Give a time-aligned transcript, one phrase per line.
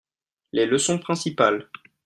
[0.51, 1.69] Les leçons principales.